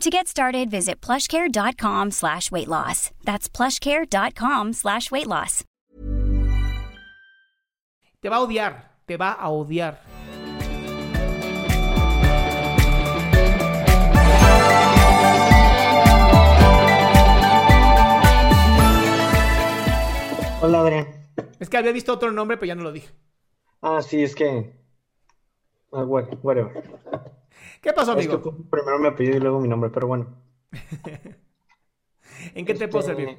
To 0.00 0.10
get 0.10 0.28
started, 0.28 0.70
visit 0.70 1.00
plushcare.com 1.00 2.10
slash 2.10 2.50
weight 2.50 2.68
loss. 2.68 3.10
That's 3.24 3.48
plushcare.com 3.48 4.74
slash 4.74 5.10
weight 5.10 5.26
loss. 5.26 5.64
Te 8.22 8.28
va 8.28 8.36
a 8.36 8.40
odiar, 8.44 8.72
te 9.06 9.16
va 9.16 9.32
a 9.40 9.48
odiar. 9.50 9.96
Hola, 20.62 20.80
Adrián. 20.80 21.06
Es 21.60 21.68
que 21.68 21.76
había 21.76 21.92
visto 21.92 22.12
otro 22.12 22.32
nombre, 22.32 22.56
pero 22.56 22.66
ya 22.68 22.74
no 22.74 22.82
lo 22.82 22.92
dije. 22.92 23.08
Ah, 23.82 24.02
sí, 24.02 24.22
es 24.22 24.34
que. 24.34 24.72
ah, 25.92 26.02
wha- 26.04 26.28
whatever. 26.42 26.82
¿Qué 27.86 27.92
pasó, 27.92 28.14
Es 28.16 28.26
que 28.26 28.34
amigo? 28.34 28.42
primero 28.68 28.98
mi 28.98 29.06
apellido 29.06 29.36
y 29.36 29.40
luego 29.40 29.60
mi 29.60 29.68
nombre, 29.68 29.90
pero 29.90 30.08
bueno. 30.08 30.26
¿En 32.54 32.66
qué 32.66 32.74
te 32.74 32.88
puedo 32.88 33.08
Este, 33.08 33.14
servir? 33.14 33.38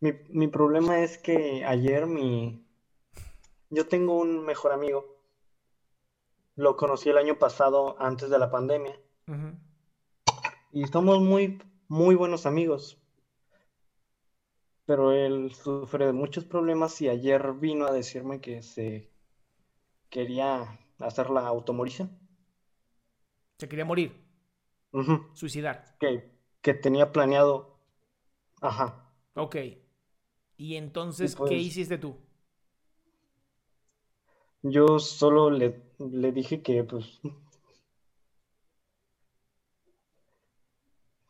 Mi, 0.00 0.12
mi 0.30 0.48
problema 0.48 1.00
es 1.00 1.18
que 1.18 1.64
ayer 1.66 2.06
mi. 2.06 2.64
Yo 3.68 3.86
tengo 3.88 4.18
un 4.18 4.44
mejor 4.44 4.72
amigo. 4.72 5.04
Lo 6.56 6.76
conocí 6.78 7.10
el 7.10 7.18
año 7.18 7.38
pasado, 7.38 7.96
antes 8.00 8.30
de 8.30 8.38
la 8.38 8.50
pandemia. 8.50 8.98
Y 10.72 10.86
somos 10.86 11.20
muy, 11.20 11.62
muy 11.88 12.14
buenos 12.14 12.46
amigos. 12.46 12.98
Pero 14.86 15.12
él 15.12 15.52
sufre 15.54 16.06
de 16.06 16.12
muchos 16.12 16.44
problemas 16.44 17.00
y 17.02 17.08
ayer 17.08 17.52
vino 17.54 17.86
a 17.86 17.92
decirme 17.92 18.40
que 18.40 18.62
se 18.62 19.10
quería 20.10 20.78
hacer 20.98 21.30
la 21.30 21.46
automorición. 21.48 22.21
Se 23.58 23.68
quería 23.68 23.84
morir, 23.84 24.12
suicidar. 25.34 25.84
Que, 26.00 26.30
que 26.60 26.74
tenía 26.74 27.12
planeado. 27.12 27.78
Ajá. 28.60 29.10
Ok. 29.34 29.56
Y 30.56 30.76
entonces, 30.76 31.32
Y 31.32 31.36
pues- 31.36 31.50
¿qué 31.50 31.58
hiciste 31.58 31.98
tú? 31.98 32.16
Yo 34.62 34.98
solo 34.98 35.50
le, 35.50 35.82
le 35.98 36.32
dije 36.32 36.62
que 36.62 36.82
pues 36.84 37.20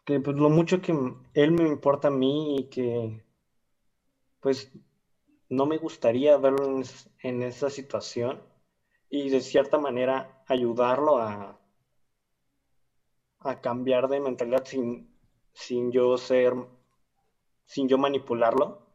que 0.04 0.20
pues 0.20 0.36
lo 0.36 0.48
mucho 0.48 0.80
que 0.80 0.92
él 1.34 1.50
me 1.52 1.66
importa 1.68 2.06
a 2.08 2.10
mí 2.12 2.56
y 2.58 2.64
que 2.68 3.24
pues 4.40 4.70
no 5.48 5.66
me 5.66 5.78
gustaría 5.78 6.36
verlo 6.36 6.82
en 7.22 7.42
esa 7.42 7.70
situación 7.70 8.42
y 9.10 9.30
de 9.30 9.40
cierta 9.40 9.78
manera 9.78 10.44
ayudarlo 10.48 11.18
a, 11.18 11.60
a 13.44 13.60
cambiar 13.60 14.08
de 14.08 14.20
mentalidad 14.20 14.64
sin, 14.64 15.08
sin 15.52 15.92
yo 15.92 16.16
ser, 16.18 16.54
sin 17.66 17.88
yo 17.88 17.98
manipularlo, 17.98 18.86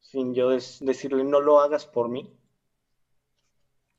sin 0.00 0.34
yo 0.34 0.50
decirle 0.50 1.24
no 1.24 1.40
lo 1.40 1.60
hagas 1.60 1.86
por 1.86 2.08
mí. 2.08 2.32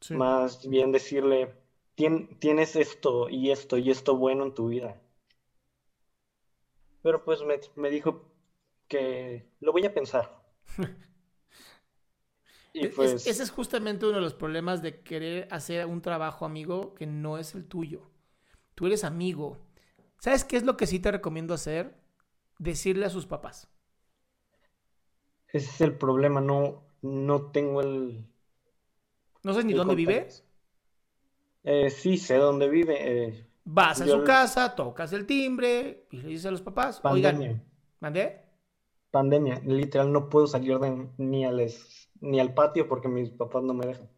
Sí. 0.01 0.15
Más 0.15 0.67
bien 0.67 0.91
decirle, 0.91 1.53
"Tien- 1.95 2.37
tienes 2.39 2.75
esto 2.75 3.29
y 3.29 3.51
esto 3.51 3.77
y 3.77 3.89
esto 3.91 4.15
bueno 4.15 4.43
en 4.45 4.53
tu 4.53 4.67
vida. 4.67 5.01
Pero 7.01 7.23
pues 7.23 7.41
me, 7.43 7.59
me 7.75 7.89
dijo 7.89 8.29
que 8.87 9.49
lo 9.59 9.71
voy 9.71 9.85
a 9.85 9.93
pensar. 9.93 10.43
Y 12.73 12.85
Es- 12.85 12.95
pues, 12.95 13.25
ese 13.27 13.41
es 13.43 13.49
justamente 13.49 14.05
uno 14.05 14.15
de 14.15 14.21
los 14.21 14.35
problemas 14.35 14.81
de 14.83 15.01
querer 15.01 15.47
hacer 15.51 15.85
un 15.87 16.01
trabajo 16.01 16.45
amigo 16.45 16.93
que 16.93 17.07
no 17.07 17.37
es 17.39 17.55
el 17.55 17.65
tuyo. 17.67 18.01
Tú 18.77 18.87
eres 18.87 19.03
amigo. 19.03 19.57
¿Sabes 20.19 20.45
qué 20.45 20.57
es 20.57 20.63
lo 20.63 20.77
que 20.77 20.87
sí 20.87 20.99
te 20.99 21.11
recomiendo 21.11 21.53
hacer? 21.53 21.95
Decirle 22.59 23.05
a 23.07 23.09
sus 23.11 23.25
papás. 23.27 23.69
ese 25.51 25.69
es 25.69 25.81
el 25.81 25.97
problema, 25.97 26.39
no, 26.41 26.85
no 27.01 27.51
tengo 27.51 27.81
el, 27.81 28.25
No 29.43 29.53
sé 29.55 29.63
ni 29.63 29.73
dónde 29.73 29.95
vive. 29.95 30.19
Eh, 31.63 31.89
sí, 31.91 32.17
sé 32.17 32.35
dónde 32.37 32.67
vive. 32.69 32.95
eh, 33.27 33.47
Vas 33.65 34.01
a 34.01 34.07
su 34.07 34.23
casa, 34.23 34.73
tocas 34.75 35.13
el 35.13 35.25
timbre 35.27 36.07
y 36.11 36.17
le 36.17 36.29
dices 36.29 36.45
a 36.47 36.51
los 36.51 36.61
papás, 36.61 37.01
oigan, 37.05 37.35
pandemia, 37.35 37.59
¿mandé? 37.99 38.41
pandemia. 39.11 39.59
Literal, 39.65 40.11
no 40.13 40.29
puedo 40.29 40.47
salir 40.47 40.79
de- 40.79 41.09
ni 41.17 41.43
al, 41.45 41.69
ni 42.21 42.39
al 42.39 42.53
patio 42.53 42.87
porque 42.87 43.09
mis 43.09 43.29
papás 43.31 43.63
no 43.63 43.73
me 43.73 43.85
dejan. 43.87 44.09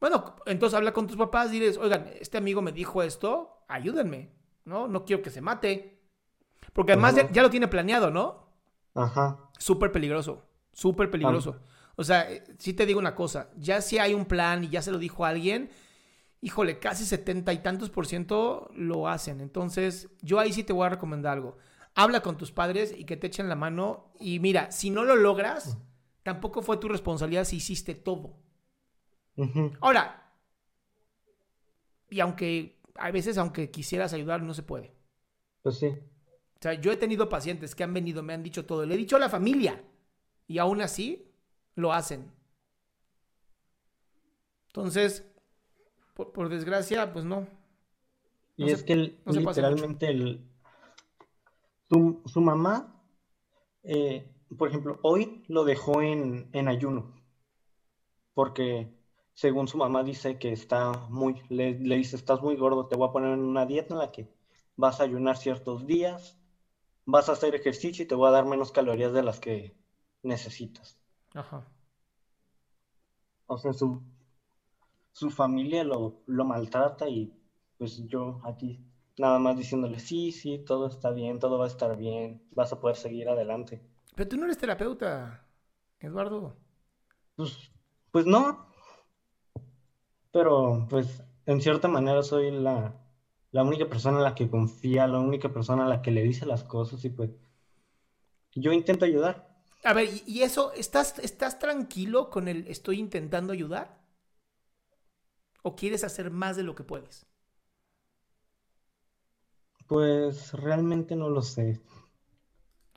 Bueno, 0.00 0.36
entonces 0.46 0.76
habla 0.76 0.92
con 0.92 1.06
tus 1.06 1.16
papás, 1.16 1.50
diles, 1.50 1.76
oigan, 1.76 2.08
este 2.20 2.38
amigo 2.38 2.62
me 2.62 2.72
dijo 2.72 3.02
esto, 3.02 3.64
ayúdenme, 3.68 4.32
¿no? 4.64 4.86
No 4.86 5.04
quiero 5.04 5.22
que 5.22 5.30
se 5.30 5.40
mate. 5.40 6.00
Porque 6.72 6.92
además 6.92 7.16
ya, 7.32 7.42
lo 7.42 7.50
tiene 7.50 7.68
planeado, 7.68 8.10
¿no? 8.10 8.52
Ajá. 8.94 9.50
Súper 9.58 9.90
peligroso, 9.90 10.44
súper 10.72 11.10
peligroso. 11.10 11.60
O 11.96 12.04
sea, 12.04 12.30
eh, 12.30 12.44
sí 12.58 12.74
te 12.74 12.86
digo 12.86 13.00
una 13.00 13.16
cosa, 13.16 13.50
ya 13.56 13.80
si 13.80 13.98
hay 13.98 14.14
un 14.14 14.26
plan 14.26 14.62
y 14.62 14.68
ya 14.68 14.82
se 14.82 14.92
lo 14.92 14.98
dijo 14.98 15.24
a 15.24 15.30
alguien, 15.30 15.70
híjole, 16.40 16.78
casi 16.78 17.04
setenta 17.04 17.52
y 17.52 17.58
tantos 17.58 17.90
por 17.90 18.06
ciento 18.06 18.70
lo 18.74 19.08
hacen. 19.08 19.40
Entonces, 19.40 20.08
yo 20.22 20.38
ahí 20.38 20.52
sí 20.52 20.62
te 20.62 20.72
voy 20.72 20.86
a 20.86 20.90
recomendar 20.90 21.32
algo. 21.32 21.56
Habla 21.94 22.20
con 22.20 22.36
tus 22.36 22.52
padres 22.52 22.94
y 22.96 23.04
que 23.04 23.16
te 23.16 23.26
echen 23.26 23.48
la 23.48 23.56
mano. 23.56 24.12
Y 24.20 24.38
mira, 24.38 24.70
si 24.70 24.90
no 24.90 25.02
lo 25.04 25.16
logras, 25.16 25.78
tampoco 26.22 26.62
fue 26.62 26.76
tu 26.76 26.88
responsabilidad 26.88 27.44
si 27.44 27.56
hiciste 27.56 27.96
todo. 27.96 28.36
Ahora, 29.80 30.32
y 32.10 32.20
aunque 32.20 32.78
a 32.94 33.10
veces, 33.10 33.38
aunque 33.38 33.70
quisieras 33.70 34.12
ayudar, 34.12 34.42
no 34.42 34.54
se 34.54 34.62
puede. 34.62 34.92
Pues 35.62 35.78
sí. 35.78 35.86
O 35.86 36.60
sea, 36.60 36.74
yo 36.74 36.90
he 36.90 36.96
tenido 36.96 37.28
pacientes 37.28 37.74
que 37.74 37.84
han 37.84 37.94
venido, 37.94 38.22
me 38.22 38.34
han 38.34 38.42
dicho 38.42 38.66
todo, 38.66 38.84
le 38.84 38.94
he 38.94 38.98
dicho 38.98 39.16
a 39.16 39.20
la 39.20 39.28
familia, 39.28 39.84
y 40.48 40.58
aún 40.58 40.80
así 40.80 41.30
lo 41.76 41.92
hacen. 41.92 42.32
Entonces, 44.68 45.24
por, 46.14 46.32
por 46.32 46.48
desgracia, 46.48 47.12
pues 47.12 47.24
no. 47.24 47.46
Y 48.56 48.66
se- 48.66 48.72
es 48.72 48.82
que 48.82 48.92
el- 48.94 49.20
no 49.24 49.32
literalmente 49.32 50.08
el, 50.08 50.44
su, 51.88 52.22
su 52.26 52.40
mamá, 52.40 53.00
eh, 53.84 54.28
por 54.56 54.68
ejemplo, 54.68 54.98
hoy 55.02 55.44
lo 55.48 55.64
dejó 55.64 56.02
en, 56.02 56.48
en 56.52 56.68
ayuno, 56.68 57.14
porque 58.34 58.97
según 59.38 59.68
su 59.68 59.78
mamá 59.78 60.02
dice 60.02 60.36
que 60.36 60.50
está 60.50 60.90
muy, 61.10 61.40
le, 61.48 61.78
le 61.78 61.94
dice, 61.94 62.16
estás 62.16 62.42
muy 62.42 62.56
gordo, 62.56 62.88
te 62.88 62.96
voy 62.96 63.08
a 63.08 63.12
poner 63.12 63.34
en 63.34 63.44
una 63.44 63.66
dieta 63.66 63.94
en 63.94 64.00
la 64.00 64.10
que 64.10 64.28
vas 64.74 64.98
a 64.98 65.04
ayunar 65.04 65.36
ciertos 65.36 65.86
días, 65.86 66.36
vas 67.04 67.28
a 67.28 67.32
hacer 67.32 67.54
ejercicio 67.54 68.02
y 68.04 68.08
te 68.08 68.16
voy 68.16 68.26
a 68.26 68.32
dar 68.32 68.46
menos 68.46 68.72
calorías 68.72 69.12
de 69.12 69.22
las 69.22 69.38
que 69.38 69.76
necesitas. 70.24 70.98
Ajá. 71.34 71.64
O 73.46 73.56
sea, 73.58 73.72
su, 73.72 74.02
su 75.12 75.30
familia 75.30 75.84
lo, 75.84 76.20
lo 76.26 76.44
maltrata 76.44 77.08
y 77.08 77.32
pues 77.78 78.08
yo 78.08 78.40
aquí 78.42 78.84
nada 79.18 79.38
más 79.38 79.56
diciéndole, 79.56 80.00
sí, 80.00 80.32
sí, 80.32 80.58
todo 80.66 80.88
está 80.88 81.12
bien, 81.12 81.38
todo 81.38 81.58
va 81.58 81.66
a 81.66 81.68
estar 81.68 81.96
bien, 81.96 82.42
vas 82.50 82.72
a 82.72 82.80
poder 82.80 82.96
seguir 82.96 83.28
adelante. 83.28 83.86
Pero 84.16 84.30
tú 84.30 84.36
no 84.36 84.46
eres 84.46 84.58
terapeuta, 84.58 85.46
Eduardo. 86.00 86.56
Pues, 87.36 87.70
pues 88.10 88.26
no, 88.26 88.67
pero 90.32 90.86
pues 90.88 91.22
en 91.46 91.60
cierta 91.60 91.88
manera 91.88 92.22
soy 92.22 92.50
la, 92.50 92.94
la 93.52 93.62
única 93.64 93.86
persona 93.88 94.18
en 94.18 94.24
la 94.24 94.34
que 94.34 94.50
confía, 94.50 95.06
la 95.06 95.18
única 95.20 95.50
persona 95.52 95.84
a 95.86 95.88
la 95.88 96.02
que 96.02 96.10
le 96.10 96.22
dice 96.22 96.46
las 96.46 96.64
cosas 96.64 97.04
y 97.04 97.10
pues 97.10 97.30
yo 98.54 98.72
intento 98.72 99.04
ayudar. 99.06 99.48
A 99.82 99.92
ver, 99.92 100.08
¿y 100.26 100.42
eso, 100.42 100.72
estás, 100.74 101.18
estás 101.18 101.58
tranquilo 101.58 102.30
con 102.30 102.46
el 102.48 102.68
estoy 102.68 102.98
intentando 103.00 103.52
ayudar? 103.52 103.98
¿O 105.62 105.76
quieres 105.76 106.02
hacer 106.02 106.30
más 106.32 106.56
de 106.56 106.64
lo 106.64 106.74
que 106.74 106.82
puedes? 106.84 107.26
Pues 109.88 110.52
realmente 110.52 111.16
no 111.16 111.28
lo 111.30 111.42
sé. 111.42 111.80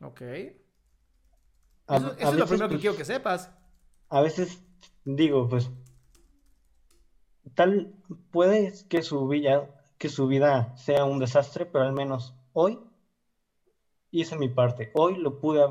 Ok. 0.02 0.22
A, 1.88 1.98
Eso, 2.18 2.36
es 2.36 2.40
lo 2.40 2.48
primero 2.48 2.70
que 2.72 2.78
pues, 2.78 2.82
quiero 2.82 2.96
que 2.96 3.06
sepas. 3.06 3.52
a 4.10 4.22
veces 4.22 4.62
digo, 5.06 5.48
pues, 5.50 5.70
tal 7.56 7.94
puede 8.32 8.74
que 8.90 9.02
su 9.02 9.28
vida, 9.28 9.70
que 9.98 10.10
su 10.10 10.28
vida 10.28 10.76
sea 10.78 11.06
un 11.06 11.20
desastre, 11.20 11.66
pero 11.66 11.86
al 11.86 11.94
menos 11.94 12.34
hoy 12.54 12.80
hice 14.12 14.36
mi 14.38 14.50
parte. 14.50 14.92
Hoy 14.94 15.18
lo 15.18 15.40
pude, 15.40 15.66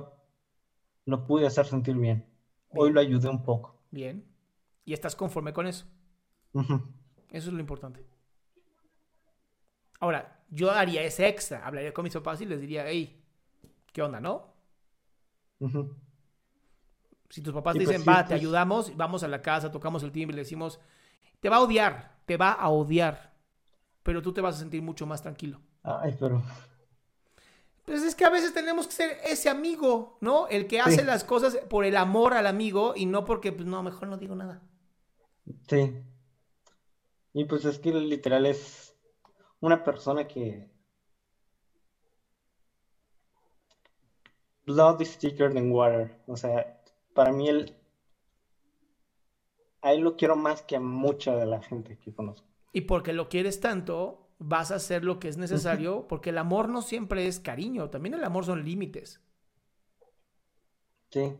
lo 1.07 1.27
pude 1.27 1.47
hacer 1.47 1.67
sentir 1.67 1.97
bien. 1.97 2.27
Hoy 2.73 2.85
Bien. 2.91 2.95
lo 2.95 3.01
ayudé 3.01 3.29
un 3.29 3.43
poco. 3.43 3.77
Bien. 3.91 4.25
Y 4.85 4.93
estás 4.93 5.17
conforme 5.17 5.53
con 5.53 5.67
eso. 5.67 5.87
Eso 6.55 7.49
es 7.49 7.53
lo 7.53 7.61
importante. 7.61 8.07
Ahora, 9.99 10.41
yo 10.51 10.71
haría 10.71 11.03
ese 11.03 11.29
extra. 11.29 11.67
Hablaría 11.67 11.93
con 11.93 12.05
mis 12.05 12.15
papás 12.15 12.41
y 12.41 12.47
les 12.47 12.61
diría, 12.61 12.85
hey, 12.87 13.23
¿qué 13.93 14.03
onda, 14.03 14.21
no? 14.21 14.55
Si 17.29 17.43
tus 17.43 17.53
papás 17.53 17.77
Y 17.77 17.81
te 17.81 17.85
pues 17.85 17.97
dicen, 17.99 18.03
sí, 18.03 18.09
va, 18.09 18.23
te 18.25 18.31
pues- 18.31 18.41
ayudamos, 18.41 18.97
vamos 18.97 19.23
a 19.23 19.29
la 19.29 19.43
casa, 19.43 19.71
tocamos 19.71 20.03
el 20.03 20.11
timbre 20.13 20.35
y 20.35 20.37
le 20.37 20.43
decimos, 20.43 20.81
te 21.41 21.49
va 21.49 21.57
a 21.57 21.61
odiar, 21.61 22.19
te 22.27 22.37
va 22.37 22.53
a 22.53 22.69
odiar, 22.71 23.35
pero 24.03 24.23
tú 24.23 24.33
te 24.33 24.41
vas 24.41 24.57
a 24.57 24.59
sentir 24.61 24.83
mucho 24.83 25.07
más 25.07 25.23
tranquilo. 25.23 25.61
Ay, 25.83 26.15
pero 26.19 26.43
Pues 27.85 28.03
es 28.03 28.15
que 28.15 28.25
a 28.25 28.31
veces 28.31 28.55
tenemos 28.55 28.87
que 28.87 28.93
ser 28.93 29.19
ese 29.25 29.49
amigo, 29.51 30.17
¿no? 30.21 30.47
El 30.49 30.67
que 30.67 30.81
hace 30.81 31.01
Sí. 31.01 31.05
las 31.05 31.25
cosas 31.25 31.57
por 31.69 31.85
el 31.85 31.97
amor 31.97 32.35
al 32.35 32.47
amigo 32.47 32.95
y 32.97 33.07
no 33.07 33.25
porque, 33.25 33.53
pues 33.53 33.67
no, 33.67 33.83
mejor 33.83 34.09
no 34.09 34.17
digo 34.17 34.35
nada. 34.37 34.63
sí. 35.69 36.03
Y 37.33 37.45
pues 37.47 37.65
es 37.65 37.79
que 37.81 37.93
literal 37.93 38.47
es 38.47 38.95
una 39.61 39.83
persona 39.85 40.27
que 40.29 40.71
blood 44.67 45.01
is 45.03 45.17
thicker 45.19 45.53
than 45.53 45.71
water. 45.71 46.11
O 46.27 46.37
sea, 46.37 46.81
para 47.15 47.33
mí 47.33 47.49
él 47.49 47.77
a 49.83 49.93
él 49.93 50.01
lo 50.01 50.17
quiero 50.17 50.37
más 50.37 50.63
que 50.63 50.77
a 50.77 50.81
mucha 50.81 51.37
de 51.37 51.47
la 51.47 51.63
gente 51.63 51.99
que 51.99 52.13
conozco. 52.15 52.47
Y 52.73 52.83
porque 52.83 53.13
lo 53.13 53.29
quieres 53.29 53.61
tanto, 53.61 54.29
vas 54.39 54.71
a 54.71 54.77
hacer 54.77 55.05
lo 55.05 55.19
que 55.19 55.29
es 55.29 55.37
necesario, 55.37 56.07
porque 56.09 56.31
el 56.31 56.39
amor 56.39 56.69
no 56.69 56.83
siempre 56.83 57.27
es 57.27 57.41
cariño, 57.41 57.91
también 57.91 58.15
el 58.15 58.25
amor 58.25 58.45
son 58.45 58.65
límites. 58.65 59.21
Sí. 61.11 61.37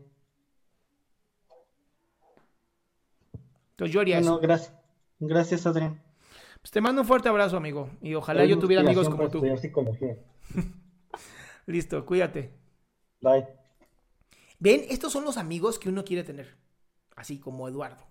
Entonces 3.71 3.93
yo 3.93 4.01
haría 4.01 4.17
Bueno, 4.17 4.33
eso. 4.33 4.39
gracias. 4.41 4.73
Gracias, 5.19 5.65
Adrián. 5.67 6.01
Pues 6.61 6.71
te 6.71 6.81
mando 6.81 7.01
un 7.01 7.07
fuerte 7.07 7.29
abrazo, 7.29 7.57
amigo. 7.57 7.89
Y 8.01 8.13
ojalá 8.15 8.45
yo 8.45 8.59
tuviera 8.59 8.81
amigos 8.83 9.09
como 9.09 9.29
tú. 9.29 9.41
psicología. 9.57 10.17
Listo, 11.65 12.05
cuídate. 12.05 12.53
Bye. 13.21 13.47
Ven, 14.59 14.85
estos 14.89 15.11
son 15.11 15.25
los 15.25 15.37
amigos 15.37 15.79
que 15.79 15.89
uno 15.89 16.03
quiere 16.03 16.23
tener. 16.23 16.55
Así 17.15 17.39
como 17.39 17.67
Eduardo. 17.67 18.10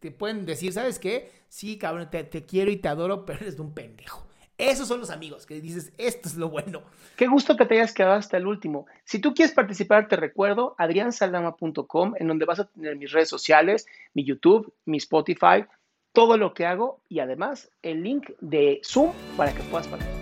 Te 0.00 0.10
pueden 0.10 0.46
decir, 0.46 0.72
¿sabes 0.72 0.98
qué? 0.98 1.30
Sí, 1.48 1.78
cabrón, 1.78 2.08
te, 2.10 2.24
te 2.24 2.44
quiero 2.44 2.70
y 2.70 2.76
te 2.76 2.88
adoro, 2.88 3.24
pero 3.24 3.40
eres 3.40 3.56
de 3.56 3.62
un 3.62 3.74
pendejo. 3.74 4.26
Esos 4.58 4.86
son 4.86 5.00
los 5.00 5.10
amigos 5.10 5.46
que 5.46 5.60
dices, 5.60 5.92
esto 5.98 6.28
es 6.28 6.36
lo 6.36 6.48
bueno. 6.48 6.82
Qué 7.16 7.26
gusto 7.26 7.56
que 7.56 7.66
te 7.66 7.74
hayas 7.74 7.92
quedado 7.92 8.14
hasta 8.14 8.36
el 8.36 8.46
último. 8.46 8.86
Si 9.04 9.18
tú 9.18 9.34
quieres 9.34 9.54
participar, 9.54 10.08
te 10.08 10.16
recuerdo 10.16 10.74
adriansaldama.com, 10.78 12.14
en 12.16 12.28
donde 12.28 12.44
vas 12.44 12.60
a 12.60 12.68
tener 12.68 12.96
mis 12.96 13.10
redes 13.10 13.28
sociales, 13.28 13.86
mi 14.14 14.24
YouTube, 14.24 14.72
mi 14.84 14.98
Spotify, 14.98 15.64
todo 16.12 16.36
lo 16.36 16.54
que 16.54 16.66
hago 16.66 17.00
y 17.08 17.20
además 17.20 17.70
el 17.82 18.02
link 18.02 18.30
de 18.40 18.80
Zoom 18.84 19.12
para 19.36 19.52
que 19.52 19.62
puedas 19.64 19.88
participar. 19.88 20.21